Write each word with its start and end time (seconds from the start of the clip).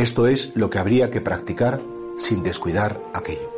Esto 0.00 0.26
es 0.26 0.56
lo 0.56 0.70
que 0.70 0.78
habría 0.78 1.10
que 1.10 1.20
practicar 1.20 1.78
sin 2.16 2.42
descuidar 2.42 3.02
aquello. 3.12 3.52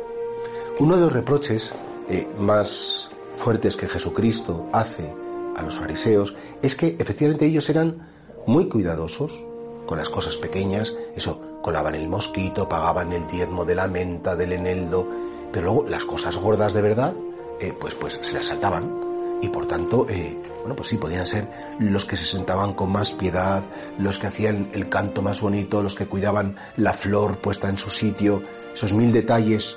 Uno 0.77 0.95
de 0.95 1.01
los 1.03 1.13
reproches 1.13 1.73
eh, 2.09 2.27
más 2.37 3.09
fuertes 3.37 3.77
que 3.77 3.87
Jesucristo 3.87 4.67
hace 4.73 5.15
a 5.55 5.61
los 5.61 5.79
fariseos 5.79 6.35
es 6.61 6.75
que 6.75 6.97
efectivamente 6.99 7.45
ellos 7.45 7.69
eran 7.69 8.09
muy 8.45 8.67
cuidadosos 8.67 9.41
con 9.85 9.97
las 9.97 10.09
cosas 10.09 10.35
pequeñas, 10.35 10.97
eso, 11.15 11.59
colaban 11.61 11.95
el 11.95 12.09
mosquito, 12.09 12.67
pagaban 12.67 13.13
el 13.13 13.25
diezmo 13.25 13.63
de 13.63 13.75
la 13.75 13.87
menta, 13.87 14.35
del 14.35 14.51
eneldo, 14.51 15.07
pero 15.49 15.67
luego 15.67 15.89
las 15.89 16.03
cosas 16.03 16.35
gordas 16.35 16.73
de 16.73 16.81
verdad, 16.81 17.13
eh, 17.61 17.73
pues, 17.79 17.95
pues 17.95 18.19
se 18.21 18.33
las 18.33 18.47
saltaban 18.47 19.39
y 19.41 19.47
por 19.47 19.65
tanto, 19.65 20.05
eh, 20.09 20.37
bueno, 20.63 20.77
pues 20.77 20.87
sí, 20.87 20.95
podían 20.95 21.27
ser 21.27 21.49
los 21.77 22.05
que 22.05 22.15
se 22.15 22.23
sentaban 22.23 22.73
con 22.73 22.89
más 22.89 23.11
piedad, 23.11 23.63
los 23.97 24.17
que 24.17 24.27
hacían 24.27 24.69
el 24.71 24.87
canto 24.87 25.21
más 25.21 25.41
bonito, 25.41 25.83
los 25.83 25.93
que 25.93 26.07
cuidaban 26.07 26.55
la 26.77 26.93
flor 26.93 27.39
puesta 27.39 27.67
en 27.67 27.77
su 27.77 27.89
sitio, 27.89 28.41
esos 28.73 28.93
mil 28.93 29.11
detalles, 29.11 29.75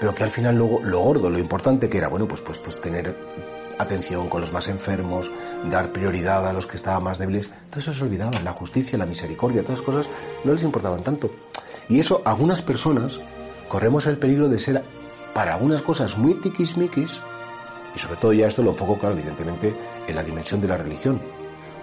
pero 0.00 0.14
que 0.14 0.24
al 0.24 0.30
final 0.30 0.56
luego 0.56 0.80
lo 0.82 1.00
gordo, 1.00 1.28
lo 1.28 1.38
importante 1.38 1.90
que 1.90 1.98
era, 1.98 2.08
bueno, 2.08 2.26
pues, 2.26 2.40
pues, 2.40 2.58
pues 2.58 2.80
tener 2.80 3.14
atención 3.78 4.30
con 4.30 4.40
los 4.40 4.50
más 4.50 4.66
enfermos, 4.68 5.30
dar 5.70 5.92
prioridad 5.92 6.46
a 6.46 6.54
los 6.54 6.66
que 6.66 6.76
estaban 6.76 7.02
más 7.02 7.18
débiles, 7.18 7.50
todo 7.68 7.80
eso 7.80 7.92
se 7.92 8.02
olvidaba, 8.02 8.32
la 8.42 8.52
justicia, 8.52 8.96
la 8.96 9.04
misericordia, 9.04 9.62
todas 9.62 9.82
cosas 9.82 10.08
no 10.42 10.54
les 10.54 10.62
importaban 10.62 11.02
tanto. 11.02 11.30
Y 11.90 12.00
eso, 12.00 12.22
algunas 12.24 12.62
personas 12.62 13.20
corremos 13.68 14.06
el 14.06 14.16
peligro 14.16 14.48
de 14.48 14.58
ser 14.58 14.82
para 15.34 15.52
algunas 15.52 15.82
cosas 15.82 16.16
muy 16.16 16.32
tiquismiquis, 16.40 17.20
y 17.96 17.98
sobre 17.98 18.16
todo 18.16 18.32
ya 18.34 18.46
esto 18.46 18.62
lo 18.62 18.72
enfoco, 18.72 18.98
claro, 18.98 19.14
evidentemente, 19.14 19.74
en 20.06 20.14
la 20.14 20.22
dimensión 20.22 20.60
de 20.60 20.68
la 20.68 20.76
religión. 20.76 21.20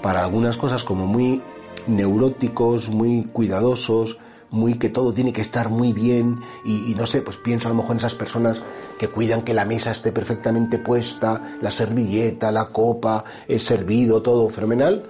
Para 0.02 0.24
algunas 0.24 0.58
cosas 0.58 0.84
como 0.84 1.08
muy 1.08 1.42
neuróticos, 1.88 2.90
muy 2.90 3.24
cuidadosos, 3.34 4.20
muy 4.52 4.76
que 4.76 4.90
todo 4.90 5.12
tiene 5.12 5.34
que 5.34 5.42
estar 5.42 5.70
muy 5.70 5.92
bien 5.92 6.40
y, 6.64 6.94
no 6.94 7.08
sé, 7.08 7.22
pues 7.22 7.38
pienso 7.38 7.68
a 7.68 7.72
lo 7.72 7.78
mejor 7.78 7.94
en 7.94 7.98
esas 7.98 8.14
personas 8.14 8.62
que 9.00 9.08
cuidan 9.08 9.42
que 9.42 9.56
la 9.56 9.66
mesa 9.66 9.90
esté 9.90 10.12
perfectamente 10.12 10.78
puesta, 10.78 11.58
la 11.60 11.72
servilleta, 11.72 12.52
la 12.52 12.68
copa, 12.68 13.24
el 13.48 13.60
servido, 13.60 14.22
todo 14.22 14.48
fenomenal 14.50 15.04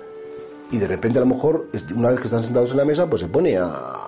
y 0.72 0.78
de 0.78 0.88
repente 0.88 1.20
a 1.20 1.22
lo 1.22 1.28
mejor 1.28 1.68
una 1.94 2.10
vez 2.10 2.22
que 2.22 2.28
están 2.28 2.44
sentados 2.44 2.72
en 2.72 2.78
la 2.78 2.86
mesa 2.86 3.10
pues 3.10 3.22
se 3.22 3.28
pone 3.28 3.58
a, 3.58 4.00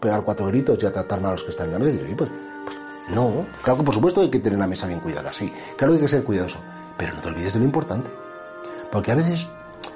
pegar 0.00 0.22
cuatro 0.22 0.46
gritos 0.46 0.78
y 0.80 0.86
a 0.86 0.92
tratar 0.92 1.20
mal 1.20 1.30
a 1.30 1.32
los 1.32 1.42
que 1.42 1.50
están 1.50 1.66
en 1.66 1.72
la 1.72 1.78
mesa 1.80 1.90
y 1.90 1.98
dice, 1.98 2.14
pues 2.16 2.30
no, 3.08 3.46
claro 3.62 3.78
que 3.78 3.84
por 3.84 3.94
supuesto 3.94 4.20
hay 4.20 4.30
que 4.30 4.38
tener 4.38 4.58
la 4.58 4.66
mesa 4.66 4.86
bien 4.86 5.00
cuidada, 5.00 5.32
sí, 5.32 5.52
claro 5.76 5.92
que 5.92 5.98
hay 5.98 6.02
que 6.02 6.08
ser 6.08 6.24
cuidadoso, 6.24 6.58
pero 6.96 7.14
no 7.14 7.20
te 7.20 7.28
olvides 7.28 7.54
de 7.54 7.60
lo 7.60 7.66
importante. 7.66 8.10
Porque 8.90 9.10
a 9.10 9.16
veces, 9.16 9.48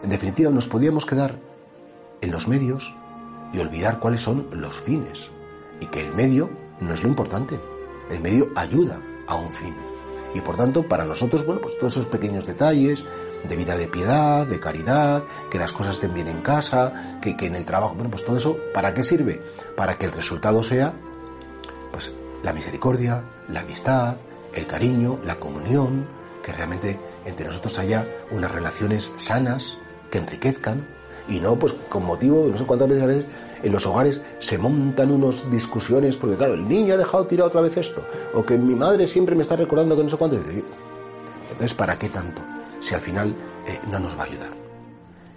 en 0.03 0.11
definitiva, 0.11 0.50
nos 0.50 0.67
podíamos 0.67 1.06
quedar 1.06 1.37
en 2.20 2.33
los 2.33 2.48
medios 2.48 2.92
y 3.53 3.61
olvidar 3.61 4.00
cuáles 4.00 4.20
son 4.23 4.48
los 4.50 4.77
fines. 4.77 5.31
Y 5.81 5.87
que 5.87 6.00
el 6.00 6.15
medio 6.15 6.50
no 6.81 6.92
es 6.92 7.03
lo 7.03 7.09
importante. 7.09 7.61
El 8.11 8.20
medio 8.20 8.48
ayuda 8.56 9.00
a 9.28 9.37
un 9.37 9.53
fin. 9.53 9.75
Y 10.34 10.41
por 10.41 10.56
tanto, 10.56 10.87
para 10.87 11.05
nosotros, 11.05 11.47
bueno, 11.47 11.61
pues 11.61 11.78
todos 11.78 11.93
esos 11.93 12.09
pequeños 12.09 12.47
detalles 12.47 13.05
de 13.48 13.56
vida 13.56 13.77
de 13.77 13.87
piedad, 13.87 14.47
de 14.47 14.59
caridad, 14.59 15.22
que 15.48 15.59
las 15.59 15.72
cosas 15.72 15.95
estén 15.95 16.12
bien 16.12 16.27
en 16.27 16.43
casa, 16.43 17.19
que, 17.22 17.37
que 17.37 17.47
en 17.47 17.55
el 17.55 17.65
trabajo, 17.65 17.95
bueno, 17.95 18.11
pues 18.11 18.25
todo 18.25 18.37
eso, 18.37 18.59
¿para 18.75 18.93
qué 18.93 19.05
sirve? 19.05 19.41
Para 19.77 19.97
que 19.97 20.06
el 20.06 20.12
resultado 20.12 20.62
sea, 20.62 20.93
pues 21.93 22.12
la 22.42 22.53
misericordia, 22.53 23.22
la 23.48 23.61
amistad, 23.61 24.17
el 24.55 24.67
cariño, 24.67 25.19
la 25.25 25.36
comunión, 25.36 26.06
que 26.42 26.53
realmente 26.53 26.98
entre 27.25 27.47
nosotros 27.47 27.78
haya 27.78 28.06
unas 28.31 28.50
relaciones 28.50 29.12
sanas 29.17 29.78
que 30.11 30.19
enriquezcan 30.19 30.86
y 31.28 31.41
no 31.41 31.59
pues 31.59 31.75
con 31.89 32.05
motivo, 32.05 32.48
no 32.50 32.56
sé 32.56 32.64
cuántas 32.64 32.88
veces 32.88 33.25
a 33.25 33.48
en 33.62 33.72
los 33.72 33.87
hogares 33.87 34.21
se 34.38 34.56
montan 34.56 35.10
unas 35.10 35.50
discusiones 35.50 36.16
porque 36.16 36.37
claro, 36.37 36.54
el 36.54 36.66
niño 36.66 36.94
ha 36.94 36.97
dejado 36.97 37.27
tirado 37.27 37.48
otra 37.48 37.60
vez 37.60 37.77
esto 37.77 38.03
o 38.32 38.44
que 38.44 38.56
mi 38.56 38.75
madre 38.75 39.06
siempre 39.09 39.34
me 39.34 39.43
está 39.43 39.56
recordando 39.56 39.97
que 39.97 40.03
no 40.04 40.09
sé 40.09 40.16
cuánto. 40.16 40.38
Entonces, 40.38 41.75
¿para 41.75 41.98
qué 41.98 42.09
tanto? 42.09 42.41
Si 42.81 42.94
al 42.94 43.00
final 43.00 43.34
eh, 43.66 43.81
no 43.91 43.98
nos 43.98 44.16
va 44.16 44.22
a 44.22 44.27
ayudar. 44.27 44.50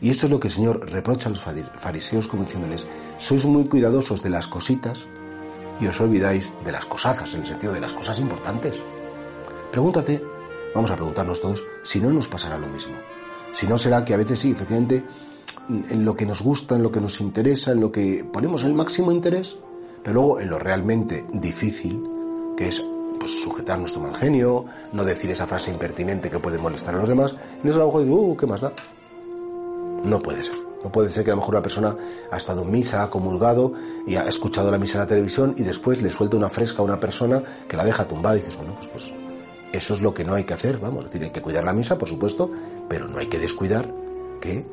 Y 0.02 0.10
esto 0.10 0.26
es 0.26 0.32
lo 0.32 0.40
que 0.40 0.48
el 0.48 0.54
Señor 0.54 0.92
reprocha 0.92 1.30
a 1.30 1.32
los 1.32 1.44
fariseos 1.78 2.28
como 2.28 2.44
diciéndoles, 2.44 2.88
sois 3.18 3.46
muy 3.46 3.66
cuidadosos 3.66 4.24
de 4.24 4.30
las 4.30 4.48
cositas, 4.48 5.06
y 5.82 5.88
os 5.88 6.00
olvidáis 6.00 6.52
de 6.64 6.72
las 6.72 6.86
cosazas, 6.86 7.34
en 7.34 7.42
el 7.42 7.48
sentido 7.48 7.74
de 7.74 7.82
las 7.82 7.92
cosas 7.92 8.20
importantes. 8.20 8.80
Pregúntate, 9.72 10.24
vamos 10.76 10.92
a 10.92 10.96
preguntarnos 10.96 11.42
todos, 11.42 11.64
si 11.82 12.00
no 12.00 12.12
nos 12.12 12.28
pasará 12.28 12.58
lo 12.58 12.68
mismo. 12.68 12.94
Si 13.52 13.68
no 13.68 13.78
será 13.78 14.06
que 14.06 14.14
a 14.14 14.18
veces 14.18 14.40
sí, 14.40 14.52
efectivamente, 14.52 15.04
en 15.68 16.06
lo 16.06 16.16
que 16.16 16.26
nos 16.26 16.42
gusta, 16.42 16.76
en 16.76 16.84
lo 16.84 16.92
que 16.92 17.02
nos 17.02 17.20
interesa, 17.20 17.72
en 17.72 17.82
lo 17.82 17.92
que 17.92 18.24
ponemos 18.32 18.64
el 18.64 18.74
máximo 18.74 19.12
interés, 19.12 19.58
pero 20.04 20.14
luego 20.14 20.40
en 20.40 20.50
lo 20.50 20.60
realmente 20.60 21.26
difícil, 21.34 22.02
que 22.56 22.68
es 22.68 22.84
pues, 23.20 23.42
sujetar 23.42 23.80
nuestro 23.80 24.02
mal 24.02 24.16
genio, 24.16 24.66
no 24.94 25.04
decir 25.04 25.32
esa 25.32 25.48
frase 25.48 25.72
impertinente 25.72 26.30
que 26.30 26.40
puede 26.40 26.58
molestar 26.58 26.96
a 26.96 27.00
los 27.00 27.10
demás, 27.10 27.36
en 27.64 27.70
eso 27.70 27.78
a 27.78 27.80
lo 27.80 27.86
mejor 27.88 28.04
digo, 28.04 28.22
uh, 28.22 28.38
¿qué 28.38 28.46
más 28.46 28.62
da? 28.62 28.72
No 30.04 30.20
puede 30.22 30.44
ser. 30.44 30.71
No 30.84 30.92
puede 30.92 31.12
ser 31.12 31.24
que 31.24 31.32
a 31.32 31.36
lo 31.36 31.42
mejor 31.42 31.56
una 31.56 31.62
persona 31.62 31.96
ha 32.32 32.38
estado 32.38 32.64
en 32.64 32.72
misa, 32.72 33.04
ha 33.04 33.10
comulgado 33.10 33.74
y 34.08 34.16
ha 34.16 34.28
escuchado 34.28 34.72
la 34.72 34.78
misa 34.78 34.98
en 34.98 35.02
la 35.02 35.08
televisión 35.08 35.56
y 35.58 35.64
después 35.64 36.02
le 36.02 36.10
suelta 36.10 36.38
una 36.38 36.50
fresca 36.50 36.82
a 36.82 36.86
una 36.86 37.00
persona 37.00 37.44
que 37.68 37.78
la 37.78 37.84
deja 37.84 38.08
tumbada 38.08 38.38
y 38.38 38.40
dices, 38.40 38.56
bueno, 38.58 38.76
pues, 38.78 38.88
pues 38.88 39.14
eso 39.74 39.94
es 39.94 40.02
lo 40.02 40.14
que 40.14 40.24
no 40.24 40.34
hay 40.34 40.44
que 40.44 40.54
hacer, 40.54 40.80
vamos, 40.80 41.06
es 41.06 41.12
decir, 41.12 41.24
hay 41.24 41.32
que 41.32 41.42
cuidar 41.42 41.64
la 41.64 41.74
misa, 41.74 41.98
por 41.98 42.10
supuesto, 42.10 42.50
pero 42.90 43.08
no 43.08 43.20
hay 43.20 43.28
que 43.28 43.40
descuidar 43.40 43.94
que 44.42 44.66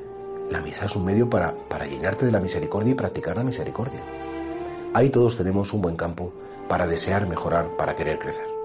la 0.50 0.60
misa 0.60 0.86
es 0.86 0.96
un 0.96 1.04
medio 1.04 1.28
para, 1.28 1.54
para 1.68 1.86
llenarte 1.86 2.26
de 2.26 2.32
la 2.32 2.40
misericordia 2.40 2.92
y 2.92 2.94
practicar 2.94 3.36
la 3.36 3.44
misericordia. 3.44 4.00
Ahí 4.94 5.10
todos 5.10 5.36
tenemos 5.36 5.72
un 5.72 5.82
buen 5.82 5.96
campo 5.96 6.32
para 6.68 6.86
desear 6.86 7.28
mejorar, 7.28 7.76
para 7.76 7.94
querer 7.94 8.18
crecer. 8.18 8.57